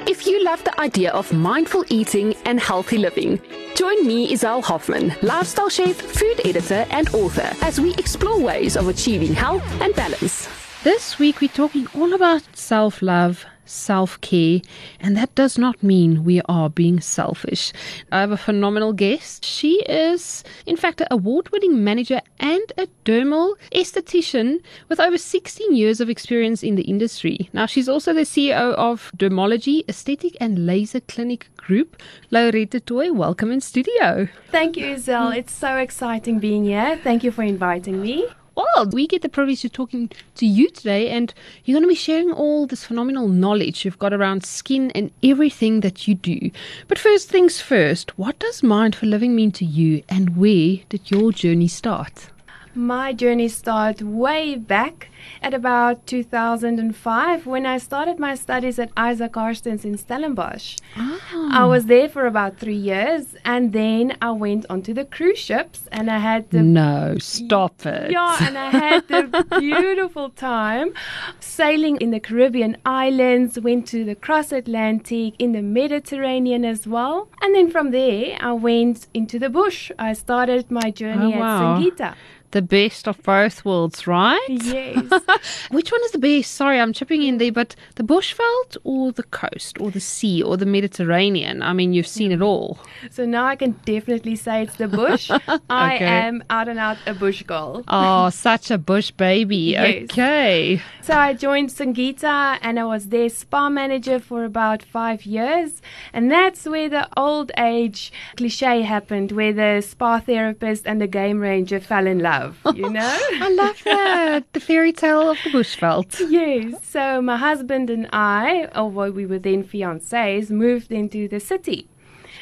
[0.00, 3.40] If you love the idea of mindful eating and healthy living,
[3.76, 8.88] join me, Izelle Hoffman, lifestyle chef, food editor, and author, as we explore ways of
[8.88, 10.48] achieving health and balance.
[10.82, 14.60] This week, we're talking all about self love, self care,
[15.00, 17.72] and that does not mean we are being selfish.
[18.12, 19.44] I have a phenomenal guest.
[19.44, 25.74] She is, in fact, an award winning manager and a dermal esthetician with over 16
[25.74, 27.48] years of experience in the industry.
[27.52, 32.02] Now, she's also the CEO of Dermology Aesthetic and Laser Clinic Group.
[32.30, 34.28] Lourette du Toit, welcome in studio.
[34.50, 35.36] Thank you, Izelle.
[35.36, 36.98] It's so exciting being here.
[37.02, 38.26] Thank you for inviting me.
[38.54, 41.94] Well, we get the privilege of talking to you today, and you're going to be
[41.94, 46.50] sharing all this phenomenal knowledge you've got around skin and everything that you do.
[46.86, 51.32] But first things first, what does mindful living mean to you, and where did your
[51.32, 52.30] journey start?
[52.76, 55.08] My journey started way back
[55.40, 60.76] at about 2005 when I started my studies at Isa Carstens in Stellenbosch.
[60.96, 61.48] Oh.
[61.52, 65.88] I was there for about three years and then I went onto the cruise ships
[65.92, 68.10] and I had the No, stop it.
[68.10, 70.92] Yeah, and I had the beautiful time
[71.40, 77.28] sailing in the Caribbean islands, went to the cross Atlantic, in the Mediterranean as well.
[77.40, 79.90] And then from there, I went into the bush.
[79.98, 81.76] I started my journey Oh, wow.
[81.76, 82.14] at Singita.
[82.54, 84.46] The best of both worlds, right?
[84.48, 84.96] Yes.
[85.72, 86.52] Which one is the best?
[86.52, 90.56] Sorry, I'm chipping in there, but the bushveld or the coast or the sea or
[90.56, 91.62] the Mediterranean?
[91.62, 92.78] I mean, you've seen it all.
[93.10, 95.32] so now I can definitely say it's the bush.
[95.68, 97.82] I am out and out a bush girl.
[97.88, 99.56] Oh, such a bush baby.
[99.74, 100.04] Yes.
[100.04, 100.80] Okay.
[101.02, 105.82] So I joined Singita and I was their spa manager for about five years.
[106.12, 111.40] And that's where the old age cliche happened, where the spa therapist and the game
[111.40, 112.43] ranger fell in love,
[112.74, 113.18] you know?
[113.40, 114.52] I love that.
[114.52, 116.08] the fairy tale of the bushveld.
[116.30, 116.74] yes.
[116.84, 121.88] So my husband and I, although we were then fiancés, moved into the city.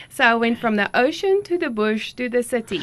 [0.09, 2.83] So I went from the ocean to the bush to the city.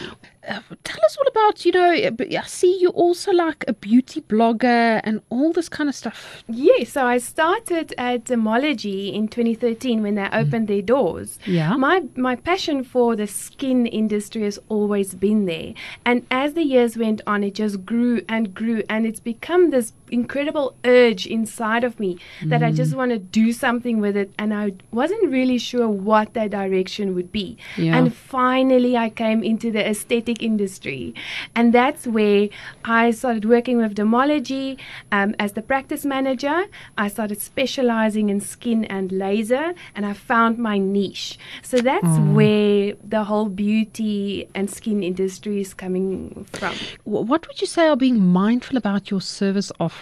[0.50, 3.74] Uh, tell us all about, you know, uh, but I see you also like a
[3.74, 6.44] beauty blogger and all this kind of stuff.
[6.48, 11.38] Yes, so I started at Dermology in 2013 when they opened their doors.
[11.46, 11.76] Yeah.
[11.76, 15.74] My my passion for the skin industry has always been there.
[16.06, 19.94] And as the years went on it just grew and grew and it's become this
[20.12, 24.54] incredible urge inside of me that I just want to do something with it and
[24.54, 27.58] I wasn't really sure what that direction would be.
[27.78, 27.98] Yeah.
[27.98, 31.14] And finally I came into the aesthetic industry
[31.56, 32.50] and that's where
[32.86, 34.80] I started working with Dermology
[35.12, 36.66] um, as the practice manager.
[36.98, 41.38] I started specializing in skin and laser and I found my niche.
[41.62, 46.76] So that's where the whole beauty and skin industry is coming from.
[47.04, 49.99] What would you say are being mindful about your service offering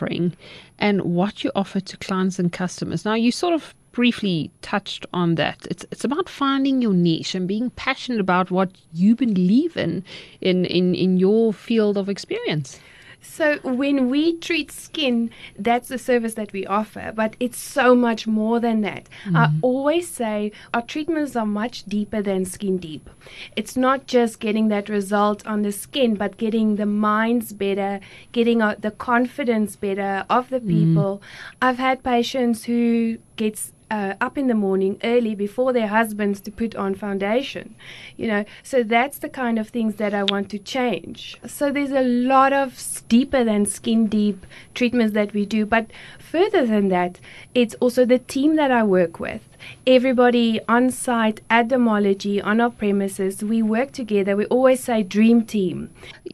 [0.79, 3.05] and what you offer to clients and customers?
[3.05, 5.65] Now, you sort of briefly touched on that.
[5.71, 10.03] It's it's about finding your niche and being passionate about what you believe in
[10.39, 12.79] in in, in your field of experience.
[13.21, 18.25] So when we treat skin, that's the service that we offer, but it's so much
[18.25, 19.07] more than that.
[19.35, 23.09] I always say our treatments are much deeper than skin deep.
[23.55, 27.99] It's not just getting that result on the skin, but getting the minds better,
[28.31, 31.21] getting uh, the confidence better of the people.
[31.61, 36.51] I've had patients who gets uh, up in the morning early before their husbands to
[36.51, 37.75] put on foundation
[38.17, 38.43] you know?
[38.63, 41.37] So that's the kind of things that i want to change.
[41.45, 45.87] So there's a lot of deeper than skin deep treatments that we do but
[46.19, 47.19] further than that
[47.53, 49.41] it's also the team that i work with.
[49.85, 54.35] Everybody on site at dermology on our premises we work together.
[54.35, 55.89] We always say dream team.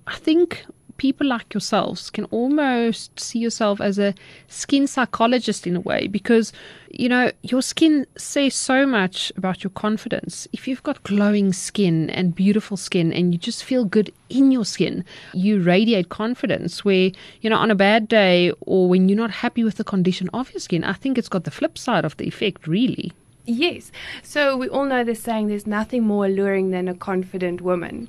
[0.08, 0.66] I think
[0.98, 4.14] people like yourselves can almost see yourself as a
[4.48, 6.54] skin psychologist in a way because
[6.92, 10.48] you know your skin says so much about your confidence.
[10.54, 14.66] If you've got glowing skin and beautiful skin and you just feel good in your
[14.66, 17.12] skin you radiate confidence where
[17.42, 20.52] you know on a bad day or when you're not happy with the condition of
[20.52, 23.12] your skin i think it's got the flip side of the effect really
[23.46, 23.92] Yes.
[24.22, 28.08] So we all know the saying there's nothing more alluring than a confident woman.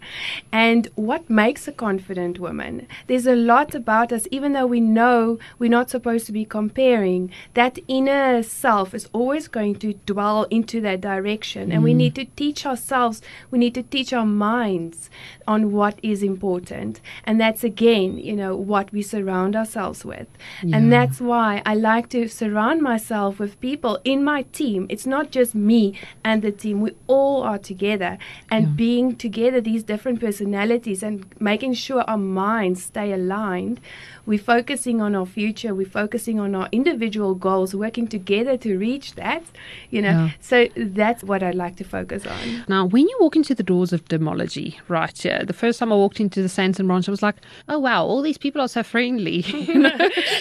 [0.53, 2.87] And what makes a confident woman?
[3.09, 7.33] There's a lot about us, even though we know we're not supposed to be comparing,
[7.55, 11.73] that inner self is always going to dwell into that direction.
[11.73, 11.99] And we mm-hmm.
[11.99, 13.21] need to teach ourselves,
[13.51, 15.11] we need to teach our minds
[15.49, 17.01] on what is important.
[17.25, 20.29] And that's again, you know, what we surround ourselves with.
[20.63, 24.87] And that's why I like to surround myself with people in my team.
[24.89, 26.81] It's not not just me and the team.
[26.81, 28.19] We all are together
[28.51, 28.73] and Yeah.
[28.77, 33.81] being together, these different personalities and making sure our minds stay aligned.
[34.27, 35.75] We're focusing on our future.
[35.75, 39.43] We're focusing on our individual goals, working together to reach that.
[39.91, 40.31] You know, Yeah.
[40.41, 42.65] so that's what I'd like to focus on.
[42.69, 45.97] Now, when you walk into the doors of Dermology, right here, the first time I
[45.97, 47.37] walked into the Sandton branch, I was like,
[47.69, 49.41] oh, wow, all these people are so friendly.
[49.71, 49.97] you know?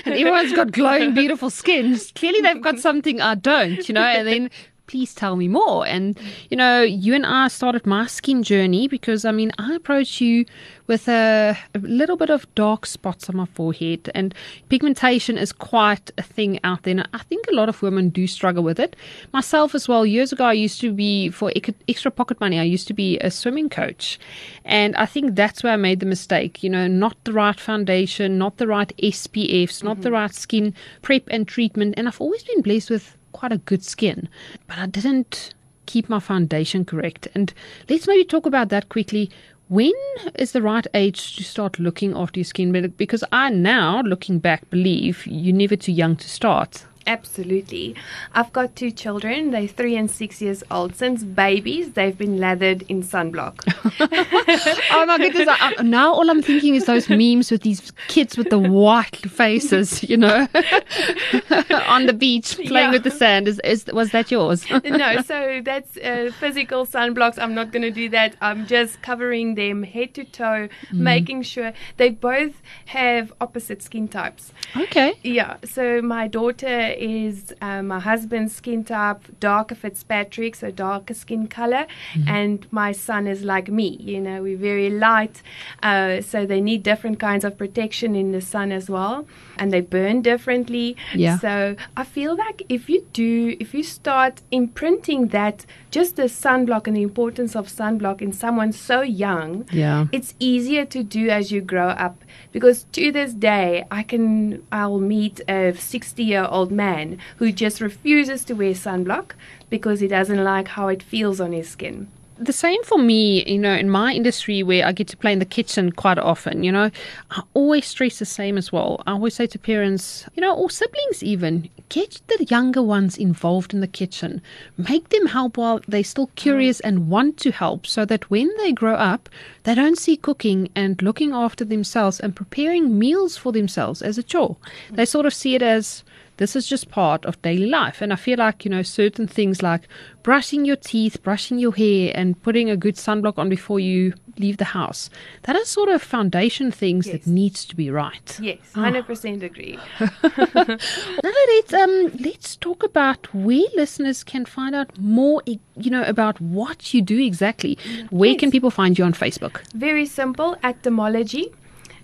[0.06, 2.12] and everyone's got glowing, beautiful skins.
[2.16, 4.50] Clearly, they've got something I don't, you know, and then
[4.88, 5.88] please tell me more.
[5.88, 6.20] And,
[6.50, 10.46] you know, you and I started my skin journey because, I mean, I approached you
[10.88, 14.36] with a, a little bit of dark spots on my forehead, and
[14.70, 16.92] pigmentation is quite a thing out there.
[16.92, 18.96] And I think a lot of women do struggle with it.
[19.32, 20.06] Myself as well.
[20.06, 21.52] Years ago, I used to be, for
[21.88, 24.20] extra pocket money, I used to be a swimming coach.
[24.66, 28.38] And I think that's where I made the mistake, you know, not the right foundation,
[28.38, 30.02] not the right SPFs, not mm-hmm.
[30.04, 31.94] the right skin prep and treatment.
[31.98, 34.30] And I've always been blessed with quite a good skin,
[34.68, 35.54] but I didn't
[35.86, 37.28] keep my foundation correct.
[37.36, 37.54] And
[37.90, 39.30] let's maybe talk about that quickly.
[39.70, 39.94] When
[40.36, 42.72] is the right age to start looking after your skin?
[42.96, 46.86] Because I now, looking back, believe you're never too young to start.
[47.06, 47.96] Absolutely.
[48.34, 49.52] I've got two children.
[49.52, 50.96] They're three and six years old.
[50.96, 53.56] Since babies, they've been lathered in sunblock.
[54.96, 55.48] Oh my goodness!
[55.50, 60.04] I, now all I'm thinking is those memes with these kids with the white faces,
[60.08, 60.48] you know,
[61.88, 62.92] on the beach playing Yeah.
[62.92, 63.48] with the sand.
[63.48, 64.66] Is, is was that yours?
[64.84, 67.38] no, so that's uh, physical sunblocks.
[67.40, 68.36] I'm not going to do that.
[68.42, 74.52] I'm just covering them head to toe, making sure they both have opposite skin types.
[74.78, 75.14] okay.
[75.24, 81.48] Yeah, so my daughter is uh, my husband's skin type, darker Fitzpatrick, so darker skin
[81.48, 81.86] color,
[82.28, 83.98] and my son is like me.
[84.00, 85.42] You know, we're very light,
[85.81, 89.25] uh, so they need different kinds of protection in the sun as well,
[89.58, 90.96] and they burn differently.
[91.14, 91.38] Yeah.
[91.40, 96.88] So I feel like if you do, if you start imprinting that, just the sunblock
[96.88, 100.08] and the importance of sunblock in someone so young, Yeah.
[100.12, 105.00] it's easier to do as you grow up because to this day i can i'll
[105.00, 109.32] meet a 60 year old man who just refuses to wear sunblock
[109.70, 112.08] because he doesn't like how it feels on his skin
[112.45, 115.40] the same for me, you know, in my industry where I get to play in
[115.40, 116.92] the kitchen quite often, you know,
[117.31, 119.01] I always stress the same as well.
[119.07, 123.74] I always say to parents, you know, or siblings even, get the younger ones involved
[123.74, 124.42] in the kitchen.
[124.78, 126.36] Make them help while they're still mm.
[126.36, 129.30] curious and want to help so that when they grow up,
[129.63, 134.24] they don't see cooking and looking after themselves and preparing meals for themselves as a
[134.24, 134.57] chore.
[134.92, 135.07] They mm.
[135.07, 136.04] sort of see it as
[136.38, 138.02] this is just part of daily life.
[138.02, 139.88] And I feel like, you know, certain things like
[140.24, 144.58] brushing your teeth, brushing your hair, and putting a good sunblock on before you leave
[144.58, 145.12] the house,
[145.44, 147.14] that is sort of foundation things Yes.
[147.14, 148.40] that needs to be right.
[148.42, 155.42] yes 100% agree Now, let's, um, let's talk about where listeners can find out more,
[155.46, 157.78] you know, about what you do exactly.
[158.10, 158.40] Where Yes.
[158.40, 159.62] can people find you on Facebook?
[159.74, 161.54] very simple at dermology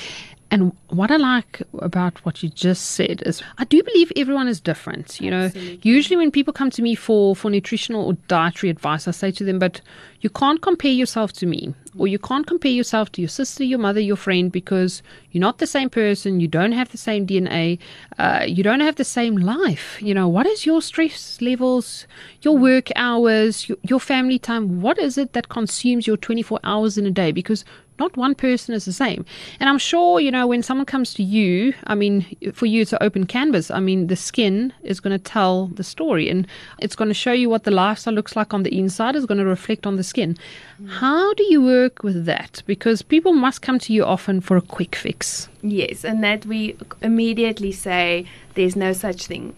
[0.51, 4.61] And what I like about what you just said is I do believe everyone is
[4.61, 5.21] different.
[5.21, 5.81] You know, Absolutely.
[5.83, 9.45] usually when people come to me for, for nutritional or dietary advice, I say to
[9.45, 9.83] them, but
[10.21, 13.79] you can't compare yourself to me or you can't compare yourself to your sister, your
[13.79, 15.03] mother, your friend because
[15.33, 16.41] you're not the same person.
[16.41, 17.79] You don't have the same DNA.
[18.19, 20.01] Uh, you don't have the same life.
[20.01, 22.07] You know, what is your stress levels,
[22.41, 24.81] your work hours, your, your family time?
[24.81, 27.33] What is it that consumes your 24 hours in a day?
[27.33, 27.65] Because
[27.99, 29.25] not one person is the same.
[29.61, 32.93] And I'm sure, you know, when someone comes to you, I mean, for you it's
[32.93, 33.71] an open canvas.
[33.71, 36.47] I mean, the skin is going to tell the story and
[36.79, 39.39] it's going to show you what the lifestyle looks like on the inside, is going
[39.39, 40.37] to reflect on the skin.
[40.81, 40.89] Mm.
[40.89, 42.63] How do you work with that?
[42.67, 45.49] Because people must come to you often for a quick fix.
[45.63, 48.27] Yes, and that we immediately say
[48.59, 49.55] there's no such thing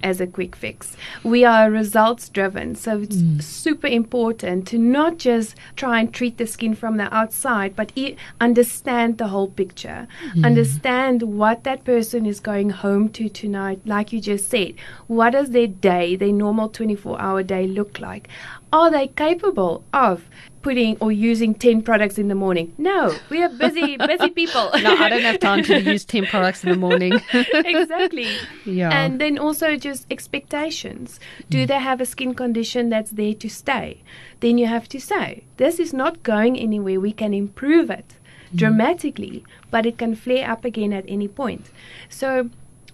[0.00, 0.96] as a quick fix.
[1.24, 3.42] We are results driven, so it's mm.
[3.42, 8.16] super important to not just try and treat the skin from the outside, but e-
[8.40, 10.06] understand the whole picture.
[10.36, 10.46] Mm.
[10.46, 14.74] Understand what that person is going home to tonight, like you just said.
[15.08, 18.28] What does their day, their normal 24 hour day, look like?
[18.72, 20.26] Are they capable of
[20.64, 22.72] putting or using 10 products in the morning.
[22.78, 24.70] No, we are busy, busy people.
[24.82, 27.20] no, I don't have time to use 10 products in the morning.
[27.32, 28.28] exactly.
[28.64, 28.88] Yeah.
[28.90, 31.20] And then also just expectations.
[31.50, 31.68] Do mm.
[31.68, 34.02] they have a skin condition that's there to stay?
[34.40, 36.98] Then you have to say, this is not going anywhere.
[36.98, 38.14] We can improve it
[38.52, 38.56] mm.
[38.56, 41.70] dramatically, but it can flare up again at any point.
[42.08, 42.48] So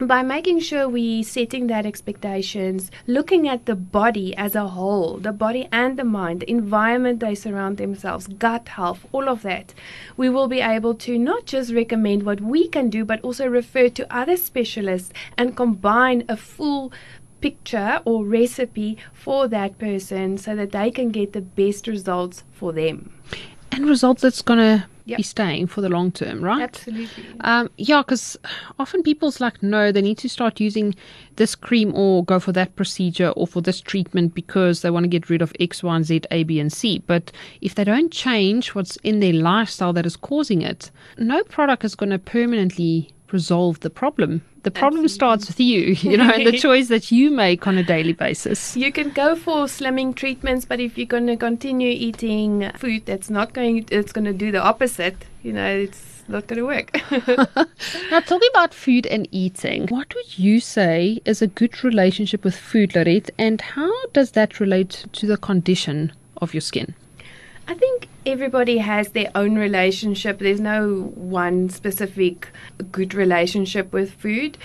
[0.06, 5.32] by making sure we setting that expectations looking at the body as a whole the
[5.32, 9.74] body and the mind the environment they surround themselves gut health all of that.
[10.16, 13.88] We will be able to not just recommend what we can do but also refer
[13.90, 16.92] to other specialists and combine a full
[17.40, 22.72] picture or recipe for that person so that they can get the best results for
[22.72, 23.12] them.
[23.72, 25.16] And results that's going to yep.
[25.16, 26.62] be staying for the long term, right?
[26.62, 27.24] Absolutely.
[27.40, 28.36] Um, yeah, because
[28.78, 30.94] often people's like, no, they need to start using
[31.36, 35.08] this cream or go for that procedure or for this treatment because they want to
[35.08, 37.02] get rid of X, Y, and Z, A, B, and C.
[37.06, 41.84] But if they don't change what's in their lifestyle that is causing it, no product
[41.84, 44.42] is going to permanently resolve the problem.
[44.62, 45.14] The problem Absolutely.
[45.14, 48.76] starts with you, you know, and the choice that you make on a daily basis.
[48.76, 53.30] You can go for slimming treatments, but if you're going to continue eating food that's
[53.30, 55.24] not going, it's going to do the opposite.
[55.42, 56.92] You know, it's not going to work.
[58.10, 62.56] now, talking about food and eating, what would you say is a good relationship with
[62.56, 66.94] food, Lourette, and how does that relate to the condition of your skin?
[67.70, 70.40] I think everybody has their own relationship.
[70.40, 72.48] There's no one specific
[72.90, 74.58] good relationship with food.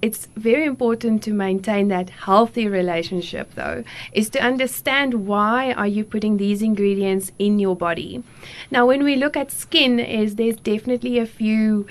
[0.00, 6.04] It's very important to maintain that healthy relationship though, is to understand why are you
[6.04, 8.22] putting these ingredients in your body.
[8.70, 11.88] Now when we look at skin is there's definitely a few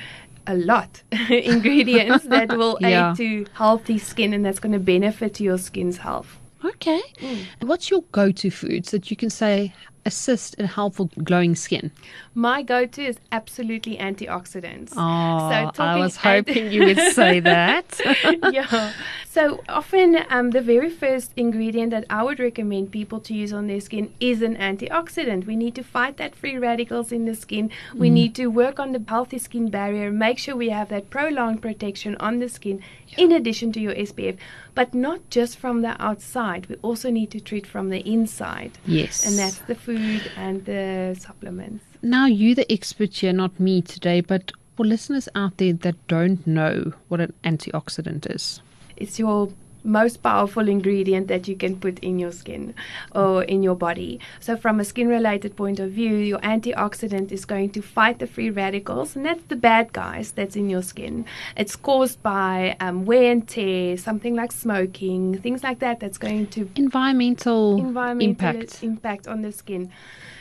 [0.47, 3.11] a lot ingredients that will yeah.
[3.11, 6.37] aid to healthy skin and that's going to benefit your skin's health.
[6.63, 7.01] Okay.
[7.17, 7.45] Mm.
[7.61, 9.73] What's your go to foods that you can say
[10.05, 11.91] assist in helpful glowing skin?
[12.33, 14.93] My go to is absolutely antioxidants.
[14.95, 17.99] Oh, so I was hoping you would say that.
[18.51, 18.93] yeah.
[19.27, 23.67] So often, um, the very first ingredient that I would recommend people to use on
[23.67, 25.45] their skin is an antioxidant.
[25.45, 27.69] We need to fight that free radicals in the skin.
[27.95, 28.13] We mm.
[28.13, 32.15] need to work on the healthy skin barrier, make sure we have that prolonged protection
[32.19, 33.23] on the skin, yeah.
[33.23, 34.37] in addition to your SPF
[34.73, 36.67] but not just from the outside.
[36.67, 38.77] We also need to treat from the inside.
[38.85, 39.25] Yes.
[39.25, 39.90] And that's the food
[40.37, 41.83] and the supplements.
[42.01, 46.45] Now, you the expert here, not me today, but for listeners out there that don't
[46.47, 48.61] know what an antioxidant is.
[48.97, 49.49] It's your
[49.83, 52.73] most powerful ingredient that you can put in your skin
[53.13, 54.19] or in your body.
[54.39, 58.27] So, from a skin related point of view, your antioxidant is going to fight the
[58.27, 61.25] free radicals, and that's the bad guys that's in your skin.
[61.55, 66.47] It's caused by um, wear and tear, something like smoking, things like that, that's going
[66.47, 68.83] to environmental, environmental impact.
[68.83, 69.91] impact on the skin.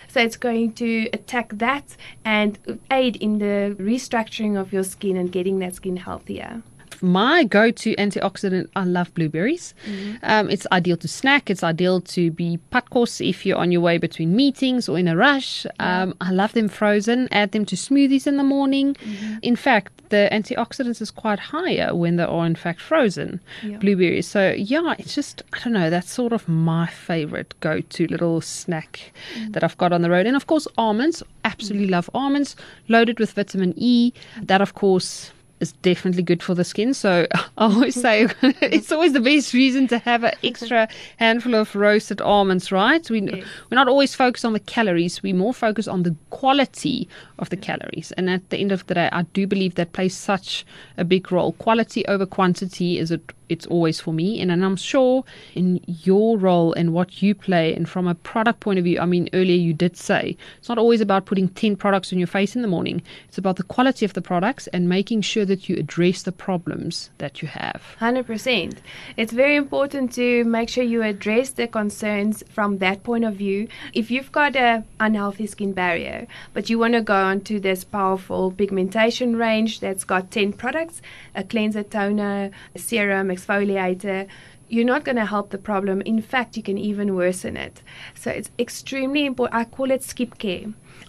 [0.08, 2.58] So it's going to attack that and
[2.90, 6.62] aid in the restructuring of your skin and getting that skin healthier
[7.02, 9.74] my go-to antioxidant, I love blueberries.
[9.86, 10.16] Mm-hmm.
[10.22, 11.50] Um, it's ideal to snack.
[11.50, 15.16] It's ideal to be padkos if you're on your way between meetings or in a
[15.16, 15.66] rush.
[15.78, 17.28] Um, I love them frozen.
[17.32, 18.94] Add them to smoothies in the morning.
[18.94, 19.38] Mm-hmm.
[19.42, 23.78] In fact, the antioxidants is quite higher when they are in fact frozen yeah.
[23.78, 24.26] blueberries.
[24.26, 25.88] So yeah, it's just I don't know.
[25.88, 29.52] That's sort of my favorite go-to little snack mm.
[29.52, 30.26] that I've got on the road.
[30.26, 31.22] And of course, almonds.
[31.44, 31.92] Absolutely mm.
[31.92, 32.56] love almonds,
[32.88, 34.12] loaded with vitamin E.
[34.42, 36.94] That of course is definitely good for the skin.
[36.94, 38.50] So I always mm-hmm.
[38.50, 41.14] say it's always the best reason to have an extra mm-hmm.
[41.18, 43.08] handful of roasted almonds, right?
[43.10, 43.46] We, yes.
[43.70, 47.56] We're not always focused on the calories, we more focus on the quality of the
[47.56, 47.62] mm.
[47.62, 48.12] calories.
[48.12, 50.64] And at the end of the day, I do believe that plays such
[50.96, 51.52] a big role.
[51.52, 54.40] Quality over quantity is a it's always for me.
[54.40, 58.60] And, and I'm sure in your role and what you play, and from a product
[58.60, 61.76] point of view, I mean, earlier you did say it's not always about putting 10
[61.76, 64.88] products on your face in the morning, it's about the quality of the products and
[64.88, 67.82] making sure that you address the problems that you have.
[68.00, 68.78] 100%.
[69.16, 73.68] It's very important to make sure you address the concerns from that point of view.
[73.92, 78.52] If you've got a unhealthy skin barrier, but you want to go onto this powerful
[78.52, 81.02] pigmentation range that's got 10 products,
[81.34, 84.26] a cleanser, toner, a serum, exfoliator,
[84.68, 86.00] you're not going to help the problem.
[86.02, 87.82] In fact, you can even worsen it.
[88.14, 89.60] So it's extremely important.
[89.60, 90.66] I call it skip care.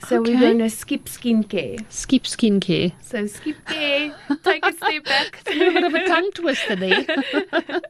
[0.07, 0.33] So Okay.
[0.33, 1.85] we're going to skip skincare.
[1.89, 2.93] Skip skincare.
[3.01, 5.43] So skip care, take a step back.
[5.47, 7.05] A little bit of a tongue twister there.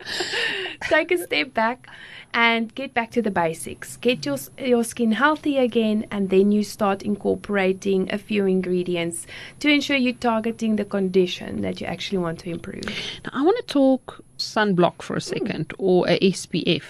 [0.89, 1.87] take a step back
[2.33, 3.95] and get back to the basics.
[3.97, 9.25] Get your your skin healthy again, and then you start incorporating a few ingredients
[9.59, 12.83] to ensure you're targeting the condition that you actually want to improve.
[13.25, 16.83] Now, I want to talk sunblock for a second or a SPF.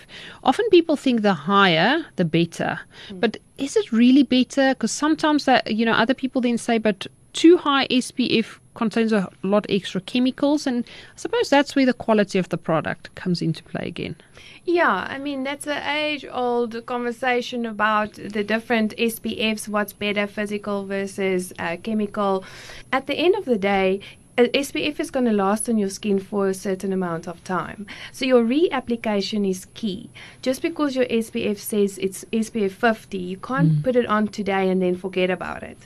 [0.44, 2.80] Often people think the higher, the better.
[3.12, 4.74] But is it really better?
[4.74, 9.30] Because sometimes that, you know, other people then say, but too high SPF contains a
[9.44, 10.66] lot extra chemicals.
[10.66, 14.16] And I suppose that's where the quality of the product comes into play again.
[14.64, 21.52] Yeah, I mean that's an age-old conversation about the different SPFs, what's better, physical versus
[21.58, 22.46] uh, chemical.
[22.92, 24.02] At the end of the day,
[24.48, 27.86] SPF is going to last on your skin for a certain amount of time.
[28.12, 30.10] So your reapplication is key.
[30.42, 34.82] Just because your SPF says it's SPF 50, you can't put it on today and
[34.82, 35.78] then forget about it.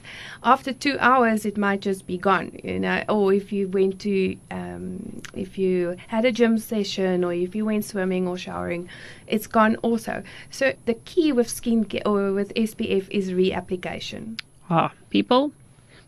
[0.43, 2.51] After two hours, it might just be gone.
[2.63, 7.33] You know, or if you went to, um, if you had a gym session, or
[7.33, 8.89] if you went swimming or showering,
[9.27, 10.23] it's gone also.
[10.49, 14.39] So the key with skincare or with SPF is reapplication.
[14.69, 15.51] Ah, people,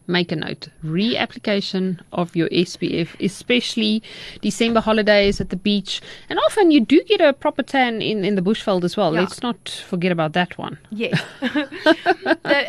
[0.07, 0.69] make a note.
[0.83, 4.01] Reapplication of your SPF, especially
[4.41, 6.01] December holidays at the beach.
[6.29, 9.13] And often you do get a proper tan in, in the bushveld as well.
[9.13, 9.21] Yeah.
[9.21, 10.77] Let's not forget about that one.
[10.89, 11.21] Yes.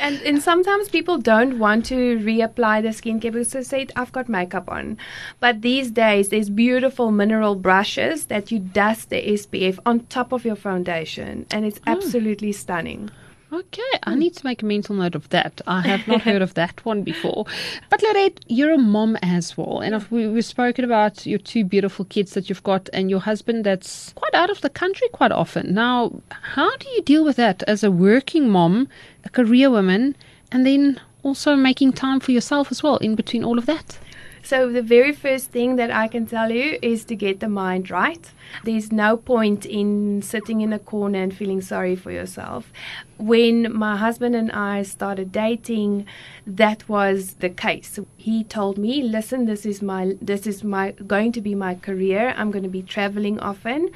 [0.08, 4.28] And, and sometimes people don't want to reapply the skincare because they say, I've got
[4.28, 4.96] makeup on.
[5.40, 10.44] But these days, there's beautiful mineral brushes that you dust the SPF on top of
[10.44, 11.46] your foundation.
[11.50, 11.90] And it's hmm.
[11.90, 13.10] absolutely stunning.
[13.50, 15.62] Okay, I need to make a mental note of that.
[15.66, 17.46] I have not heard of that one before.
[17.88, 22.04] But Lourette, you're a mom as well, and we, we've spoken about your two beautiful
[22.04, 25.72] kids that you've got, and your husband that's quite out of the country quite often.
[25.72, 28.86] Now, how do you deal with that as a working mom,
[29.24, 30.14] a career woman,
[30.52, 33.98] and then also making time for yourself as well in between all of that?
[34.48, 37.90] So, the very first thing that I can tell you is to get the mind
[37.90, 38.32] right.
[38.64, 42.72] There's no point in sitting in a corner and feeling sorry for yourself.
[43.18, 46.06] When my husband and I started dating,
[46.46, 47.98] that was the case.
[48.16, 52.32] He told me, "Listen, this is my this is my going to be my career.
[52.34, 53.90] I'm going to be traveling often."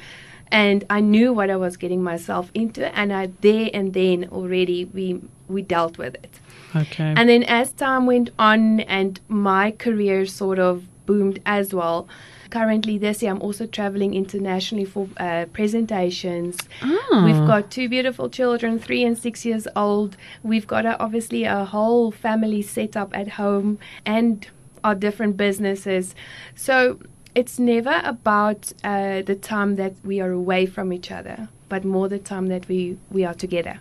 [0.51, 4.85] And I knew what I was getting myself into and I there and then already
[4.85, 6.42] we we dealt with it.
[6.75, 7.13] Okay.
[7.15, 12.07] And then as time went on and my career sort of boomed as well,
[12.49, 16.57] currently this year I'm also traveling internationally for uh, presentations.
[16.81, 17.23] Ah.
[17.25, 20.17] We've got two beautiful children, three and six years old.
[20.43, 24.47] We've got a, obviously a whole family set up at home and
[24.83, 26.13] our different businesses.
[26.55, 26.99] So
[27.35, 32.07] it's never about uh, the time that we are away from each other, but more
[32.07, 33.79] the time that we, we are together.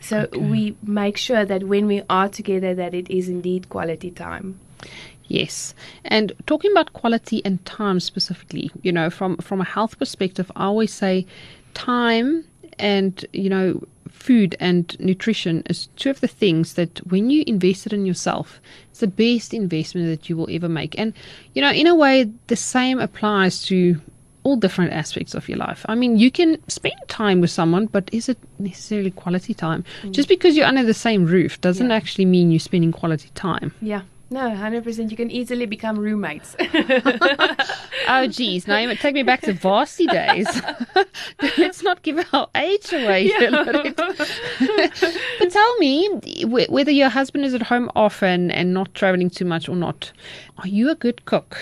[0.00, 4.60] So we make sure that when we are together, that it is indeed quality time.
[5.24, 5.74] Yes.
[6.04, 10.64] And talking about quality and time specifically, you know, from from a health perspective, I
[10.64, 11.24] always say
[11.72, 12.44] time
[12.80, 17.86] and, you know, food and nutrition is two of the things that when you invest
[17.86, 20.98] it in yourself, it's the best investment that you will ever make.
[20.98, 21.12] And,
[21.54, 24.00] you know, in a way the same applies to
[24.42, 25.84] all different aspects of your life.
[25.88, 29.84] I mean, you can spend time with someone, but is it necessarily quality time?
[30.02, 30.12] Mm.
[30.12, 31.96] Just because you're under the same roof doesn't Yeah.
[31.96, 33.72] actually mean you're spending quality time.
[33.82, 34.02] Yeah.
[34.32, 35.10] No, 100%.
[35.10, 36.56] You can easily become roommates.
[38.12, 38.66] Oh, geez.
[38.66, 40.48] Now you take me back to varsity days.
[41.58, 43.28] Let's not give our age away.
[43.38, 43.94] Lourette.
[45.38, 46.08] but tell me,
[46.42, 50.10] wh- whether your husband is at home often and not traveling too much or not,
[50.58, 51.58] are you a good cook?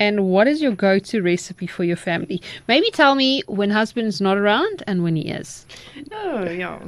[0.00, 2.42] And what is your go to recipe for your family?
[2.66, 5.66] Maybe tell me when husband's not around and when he is.
[6.10, 6.80] Oh, yeah.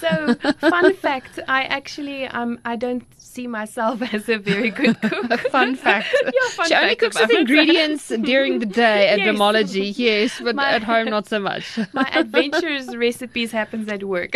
[0.00, 5.40] So, fun fact, I actually um I don't see myself as a very good cook.
[5.50, 6.08] Fun fact.
[6.24, 9.98] Yeah, fun she only cooks with ingredients during the day at Yes.
[9.98, 11.78] Yes, but My- at home not so much.
[11.92, 14.32] My adventurous recipes happens at work.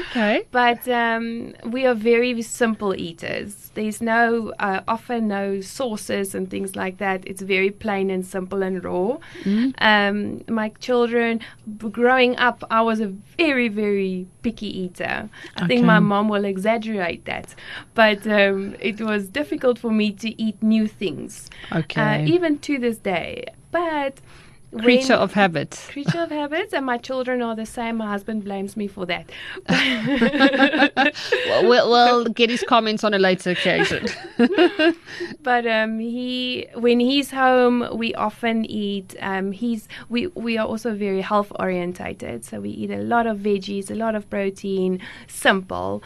[0.00, 0.46] okay.
[0.50, 3.70] But um, we are very simple eaters.
[3.74, 7.22] There's no, uh, often no sauces and things like that.
[7.26, 9.18] It's very plain and simple and raw.
[9.78, 11.40] Um, my children,
[11.90, 15.28] growing up, I was a very, very picky eater.
[15.56, 17.54] I think my mom will exaggerate that.
[17.94, 21.50] But um, it was difficult for me to eat new things.
[21.70, 22.00] Okay.
[22.22, 23.44] Uh, even to this day.
[23.70, 24.20] But
[24.78, 25.70] Creature When- of habit.
[25.92, 27.96] creature of habits, and my children are the same.
[27.98, 29.26] My husband blames me for that.
[31.46, 34.06] Well, we'll, we'll get his comments on a later occasion.
[35.42, 39.14] But um, he, when he's home, we often eat.
[39.20, 43.38] Um, he's we we are also very health orientated, so we eat a lot of
[43.38, 46.02] veggies, a lot of protein, simple.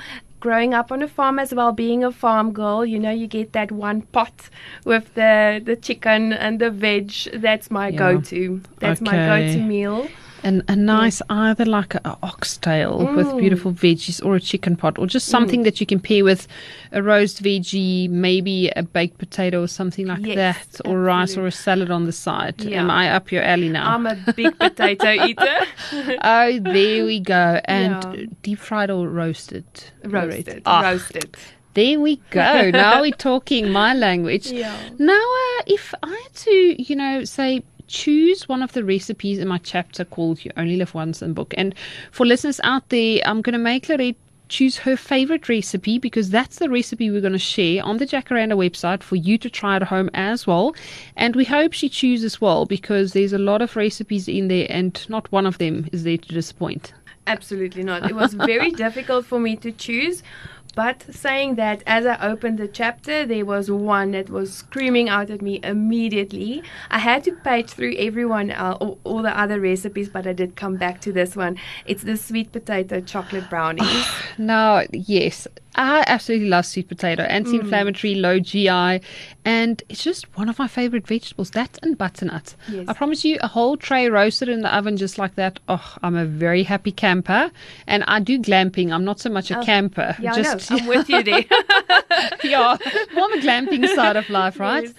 [0.46, 3.52] Growing up on a farm as well, being a farm girl, you know, you get
[3.52, 4.48] that one pot
[4.84, 7.10] with the the chicken and the veg.
[7.34, 7.98] That's my Yeah.
[7.98, 8.60] go-to.
[8.78, 10.06] That's my go-to meal.
[10.44, 14.96] And a nice, either like a, a oxtail with beautiful veggies or a chicken pot
[14.98, 16.46] or just something that you can pair with
[16.92, 21.46] a roast veggie, maybe a baked potato or something like Yes, that, or rice or
[21.46, 22.62] a salad on the side.
[22.62, 22.80] Yeah.
[22.80, 23.92] Am I up your alley now?
[23.92, 25.58] I'm a big potato eater.
[26.22, 27.60] oh, there we go.
[27.64, 28.26] And Yeah.
[28.42, 29.64] deep fried or roasted?
[30.04, 31.36] roasted, Ah, roasted.
[31.74, 32.70] There we go.
[32.70, 34.46] now we're talking my language.
[34.52, 34.76] Yeah.
[34.98, 39.48] Now, uh, if I had to, you know, say, choose one of the recipes in
[39.48, 41.74] my chapter called You Only Live Once in book, and
[42.10, 44.16] for listeners out there, I'm going to make Lourette
[44.48, 48.52] choose her favorite recipe because that's the recipe we're going to share on the Jacaranda
[48.52, 50.74] website for you to try at home as well.
[51.16, 55.04] And we hope she chooses well because there's a lot of recipes in there and
[55.08, 56.92] not one of them is there to disappoint.
[57.26, 58.08] Absolutely not.
[58.08, 60.22] It was very difficult for me to choose.
[60.76, 65.30] But saying that, as I opened the chapter, there was one that was screaming out
[65.30, 66.62] at me immediately.
[66.90, 70.54] I had to page through everyone, uh, all, all the other recipes, but I did
[70.54, 71.58] come back to this one.
[71.86, 74.06] It's the sweet potato chocolate brownies.
[74.38, 78.20] Now, yes, I absolutely love sweet potato, anti-inflammatory, mm.
[78.20, 79.04] low GI,
[79.44, 81.50] and it's just one of my favorite vegetables.
[81.50, 82.54] That and butternut.
[82.68, 82.86] Yes.
[82.88, 85.60] I promise you, a whole tray roasted in the oven just like that.
[85.68, 87.50] Oh, I'm a very happy camper,
[87.86, 88.92] and I do glamping.
[88.92, 90.16] I'm not so much a oh, camper.
[90.18, 90.82] Oh, yeah, just I know.
[90.82, 91.44] I'm with you there.
[92.50, 92.76] yeah,
[93.14, 94.84] more on the glamping side of life, right?
[94.84, 94.94] Yes.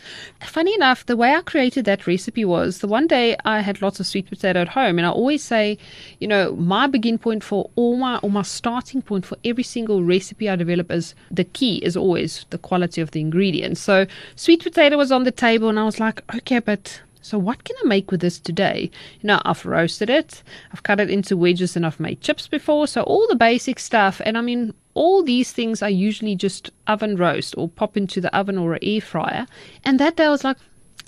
[0.50, 4.00] Funny enough, the way I created that recipe was the one day I had lots
[4.00, 5.78] of sweet potato at home, and I always say,
[6.20, 10.04] you know, my begin point for all my or my starting point for every single
[10.04, 13.82] recipe I develop is the key is always the quality of the ingredients.
[13.82, 14.06] So
[14.36, 17.76] sweet potato was on the table, and I was like, okay, but so what can
[17.84, 18.90] I make with this today?
[19.22, 22.88] You know, I've roasted it, I've cut it into wedges, and I've made chips before.
[22.88, 24.22] So all the basic stuff.
[24.26, 28.36] And I mean, all these things I usually just oven roast or pop into the
[28.36, 29.46] oven or an air fryer.
[29.84, 30.58] And that day I was like,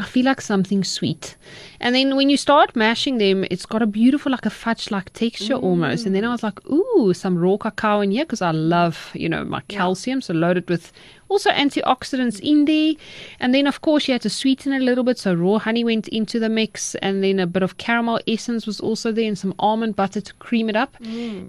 [0.01, 1.35] I feel like something sweet.
[1.81, 5.11] And then when you start mashing them, it's got a beautiful, like a fudge like
[5.11, 6.05] texture almost.
[6.05, 6.31] And then I mm.
[6.31, 10.21] was like, ooh, some raw cacao in here because I love, you know, my calcium.
[10.21, 10.93] So loaded with
[11.29, 12.93] also antioxidants in there.
[13.39, 15.17] And then, of course, you had to sweeten it a little bit.
[15.17, 16.95] So raw honey went into the mix.
[16.95, 20.33] And then a bit of caramel essence was also there and some almond butter to
[20.35, 20.95] cream it up.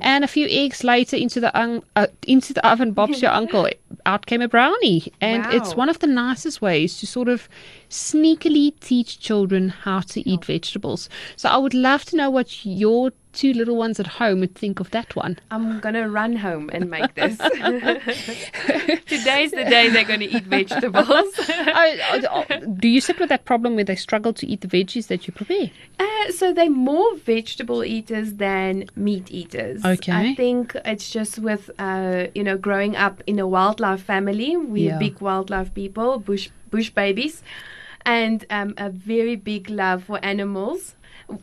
[0.01, 3.69] And a few eggs later into the, un- uh, into the oven, Bob's your uncle.
[4.07, 5.13] Out came a brownie.
[5.21, 7.49] And it's one of the nicest ways to sort of
[7.89, 11.09] sneakily teach children how to eat vegetables.
[11.37, 14.81] So I would love to know what your two little ones at home would think
[14.81, 15.39] of that one.
[15.51, 17.37] I'm going to run home and make this.
[19.07, 21.09] Today's the day they're going to eat vegetables.
[21.73, 25.07] Oh, oh, do you sit with that problem where they struggle to eat the veggies
[25.09, 25.71] that you prepare?
[25.99, 29.85] Uh, so they're more vegetable eaters than meat eaters.
[29.85, 30.13] Okay.
[30.13, 34.57] I think it's just with uh, you know growing up in a wildlife family.
[34.57, 34.99] We're Yeah.
[34.99, 37.43] big wildlife people, bush bush babies,
[38.05, 40.97] and um, a very big love for animals.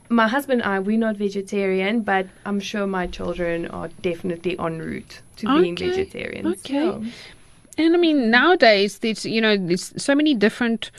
[0.09, 4.79] My husband and I, we're not vegetarian, but I'm sure my children are definitely en
[4.79, 6.59] route to being vegetarians.
[6.59, 6.85] okay.
[6.85, 6.99] Yeah.
[7.77, 10.89] And I mean, nowadays, there's, you know, there's so many different,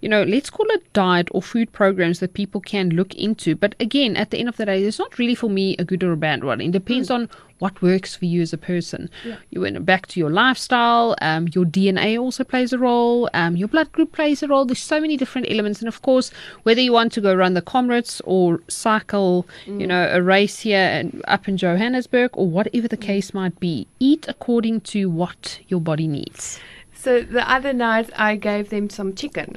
[0.00, 3.56] you know, let's call it diet or food programs that people can look into.
[3.56, 6.04] But again, at the end of the day, it's not really for me a good
[6.04, 6.60] or a bad one.
[6.60, 9.10] It depends on what works for you as a person.
[9.50, 13.66] You went back to your lifestyle, um, your DNA also plays a role, um, your
[13.66, 14.64] blood group plays a role.
[14.64, 15.80] There's so many different elements.
[15.80, 16.30] And of course,
[16.62, 20.78] whether you want to go run the Comrades or cycle, you know, a race here
[20.78, 25.80] and up in Johannesburg or whatever the case might be, eat according to what your
[25.80, 26.60] body needs.
[27.00, 29.56] So the other night I gave them some chicken.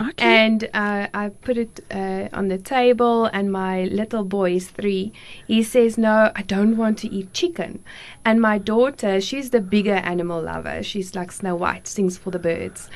[0.00, 0.24] Okay.
[0.24, 5.12] And uh, I put it uh, on the table, and my little boy is three.
[5.46, 7.84] He says, No, I don't want to eat chicken.
[8.24, 10.82] And my daughter, she's the bigger animal lover.
[10.82, 12.88] She's like Snow White, sings for the birds.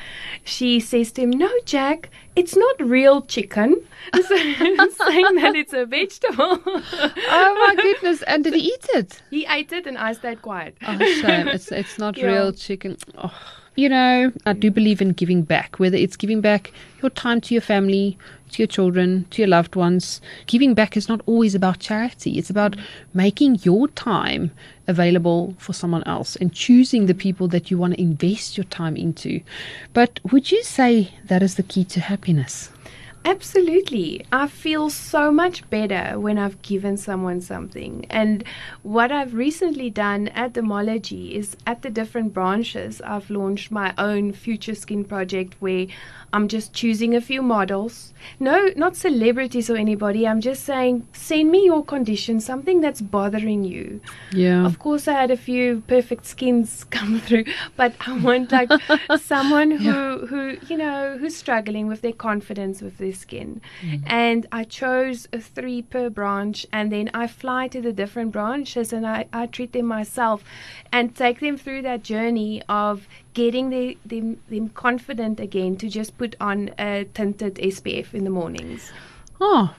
[0.43, 3.75] She says to him, No, Jack, it's not real chicken.
[4.13, 6.59] saying that it's a vegetable.
[6.65, 8.23] oh my goodness!
[8.23, 9.21] And did he eat it?
[9.29, 10.75] he ate it, and I stayed quiet.
[10.85, 11.47] Oh, shame.
[11.47, 12.25] It's it's not Yeah.
[12.27, 12.97] real chicken.
[13.17, 13.31] Oh.
[13.77, 17.53] You know, I do believe in giving back, whether it's giving back your time to
[17.53, 18.17] your family,
[18.51, 20.21] to your children, to your loved ones.
[20.47, 22.37] Giving back is not always about charity.
[22.37, 22.77] It's about
[23.13, 24.51] making your time
[24.87, 28.95] available for someone else and choosing the people that you want to invest your time
[28.95, 29.41] into.
[29.91, 32.69] But would you say that is the key to happiness?
[33.25, 34.23] Absolutely.
[34.31, 38.05] I feel so much better when I've given someone something.
[38.11, 38.43] And
[38.83, 44.31] what I've recently done at Dermology is at the different branches, I've launched my own
[44.31, 45.87] future skin project where
[46.33, 48.13] I'm just choosing a few models.
[48.39, 50.27] No, not celebrities or anybody.
[50.27, 54.01] I'm just saying, send me your condition, something that's bothering you.
[54.33, 54.65] Yeah.
[54.65, 58.69] Of course, I had a few perfect skins come through, but I want like
[59.19, 60.17] someone who, Yeah.
[60.27, 63.61] who you know, who's struggling with their confidence with their skin.
[63.81, 64.03] Mm.
[64.05, 68.93] And I chose a three per branch, and then I fly to the different branches
[68.93, 70.43] and I, I treat them myself
[70.91, 76.17] and take them through that journey of getting the, them, them confident again to just
[76.17, 78.91] put on a tinted SPF in the mornings.
[79.39, 79.75] Oh,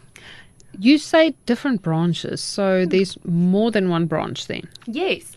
[0.79, 4.68] you say different branches, so there's more than one branch then.
[4.87, 5.37] Yes,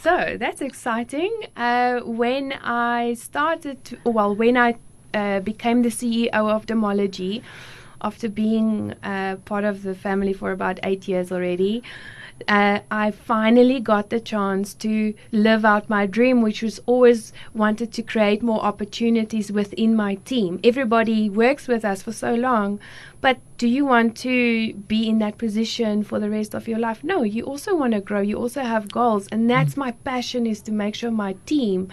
[0.00, 1.32] so that's exciting.
[1.56, 4.76] Uh, when I started, to, well, when I
[5.14, 7.42] uh, became the CEO of Dermology,
[8.02, 11.82] after being uh, part of the family for about eight years already,
[12.48, 17.92] uh, I finally got the chance to live out my dream, which was always wanted
[17.92, 20.58] to create more opportunities within my team.
[20.64, 22.80] Everybody works with us for so long,
[23.20, 27.04] but do you want to be in that position for the rest of your life?
[27.04, 28.20] No, you also want to grow.
[28.20, 31.88] You also have goals, and that's my passion is to make sure my team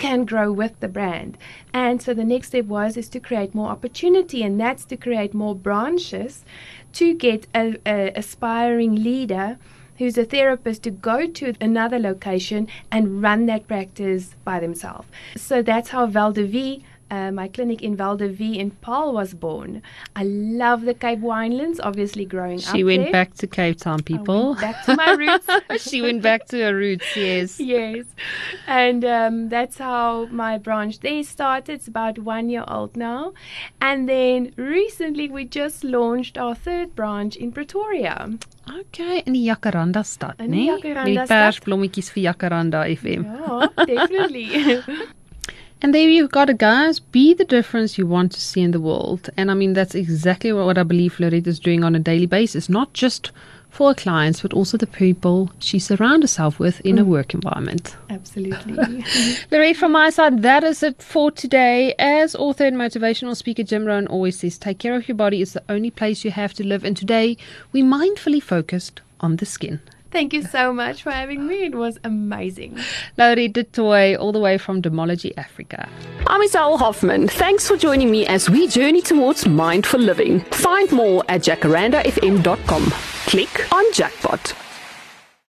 [0.00, 1.38] can grow with the brand.
[1.72, 5.32] And so the next step was is to create more opportunity, and that's to create
[5.34, 6.44] more branches
[6.94, 9.58] to get a, a aspiring leader
[9.98, 15.06] who's a therapist to go to another location and run that practice by themselves.
[15.36, 19.12] So that's how Val de Vie, uh, my clinic in Val de Vie in Paarl
[19.12, 19.82] was born.
[20.16, 23.12] I love the Cape Winelands, obviously growing up She went there.
[23.12, 24.54] back to Cape Town, people.
[24.54, 25.46] back to my roots.
[25.88, 27.58] she went back to her roots, yes.
[27.74, 28.06] yes.
[28.66, 31.72] And um, that's how my branch there started.
[31.74, 33.32] It's about one year old now.
[33.80, 38.30] And then recently we just launched our third branch in Pretoria.
[38.80, 40.66] Okay, in die Jacaranda stad, né?
[40.66, 41.54] Jacaranda Met die stad.
[41.54, 43.24] persblommetjies vir Jacaranda FM.
[43.24, 44.48] Yeah, definitely.
[45.82, 47.00] And there you've got it, guys.
[47.00, 49.30] Be the difference you want to see in the world.
[49.36, 52.68] And I mean, that's exactly what I believe Lourette is doing on a daily basis,
[52.68, 53.30] not just
[53.70, 57.08] for her clients, but also the people she surrounds herself with in a mm.
[57.08, 57.96] work environment.
[58.10, 58.74] Absolutely.
[59.50, 61.94] Lourette, from my side, that is it for today.
[61.98, 65.40] As author and motivational speaker Jim Rohn always says, take care of your body.
[65.40, 66.84] It's the only place you have to live.
[66.84, 67.38] And today,
[67.72, 69.80] we mindfully focused on the skin.
[70.10, 71.64] Thank you so much for having me.
[71.64, 72.78] It was amazing.
[73.16, 75.88] Lourette du Toit, all the way from Dermology Africa.
[76.26, 77.28] I'm Izelle Hoffman.
[77.28, 80.40] Thanks for joining me as we journey towards mindful living.
[80.50, 82.82] Find more at jacarandafm.com.
[83.26, 84.54] Click on Jackpot.